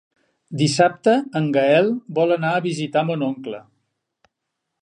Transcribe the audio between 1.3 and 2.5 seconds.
en Gaël vol